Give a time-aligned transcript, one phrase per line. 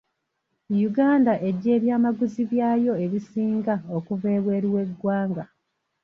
[0.87, 5.43] Uganda eggya ebyamaguzi byayo ebisinga okuva ebweru w'eggwanga.